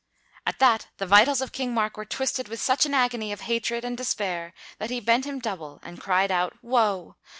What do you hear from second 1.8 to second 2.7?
were twisted with